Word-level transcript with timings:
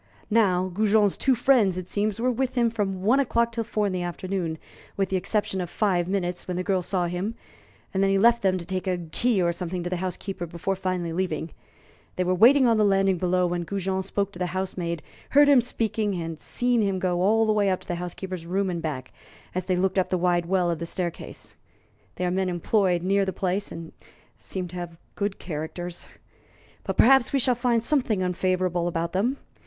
Now, 0.31 0.67
Goujon's 0.73 1.15
two 1.15 1.35
friends, 1.35 1.77
it 1.77 1.87
seems, 1.87 2.19
were 2.19 2.31
with 2.31 2.55
him 2.55 2.71
from 2.71 3.03
one 3.03 3.19
o'clock 3.19 3.51
till 3.51 3.63
four 3.63 3.85
in 3.85 3.93
the 3.93 4.01
afternoon, 4.01 4.57
with 4.97 5.09
the 5.09 5.15
exception 5.15 5.61
of 5.61 5.69
five 5.69 6.07
minutes 6.07 6.47
when 6.47 6.57
the 6.57 6.63
girl 6.63 6.81
saw 6.81 7.05
him, 7.05 7.35
and 7.93 8.01
then 8.01 8.09
he 8.09 8.17
left 8.17 8.41
them 8.41 8.57
to 8.57 8.65
take 8.65 8.87
a 8.87 8.97
key 8.97 9.39
or 9.43 9.53
something 9.53 9.83
to 9.83 9.91
the 9.91 9.97
housekeeper 10.01 10.47
before 10.47 10.75
finally 10.75 11.13
leaving. 11.13 11.51
They 12.15 12.23
were 12.23 12.33
waiting 12.33 12.65
on 12.65 12.77
the 12.77 12.83
landing 12.83 13.19
below 13.19 13.45
when 13.45 13.63
Goujon 13.63 14.01
spoke 14.01 14.31
to 14.31 14.39
the 14.39 14.47
housemaid, 14.57 15.03
heard 15.29 15.47
him 15.47 15.61
speaking, 15.61 16.15
and 16.15 16.31
had 16.31 16.39
seen 16.39 16.81
him 16.81 16.97
go 16.97 17.21
all 17.21 17.45
the 17.45 17.53
way 17.53 17.69
up 17.69 17.81
to 17.81 17.87
the 17.87 17.93
housekeeper's 18.01 18.47
room 18.47 18.71
and 18.71 18.81
back, 18.81 19.13
as 19.53 19.65
they 19.65 19.77
looked 19.77 19.99
up 19.99 20.09
the 20.09 20.17
wide 20.17 20.47
well 20.47 20.71
of 20.71 20.79
the 20.79 20.87
staircase. 20.87 21.55
They 22.15 22.25
are 22.25 22.31
men 22.31 22.49
employed 22.49 23.03
near 23.03 23.23
the 23.23 23.33
place, 23.33 23.71
and 23.71 23.91
seem 24.35 24.67
to 24.69 24.77
have 24.77 24.97
good 25.13 25.37
characters. 25.37 26.07
But 26.83 26.97
perhaps 26.97 27.31
we 27.31 27.37
shall 27.37 27.53
find 27.53 27.83
something 27.83 28.23
unfavorable 28.23 28.87
about 28.87 29.11
them. 29.13 29.37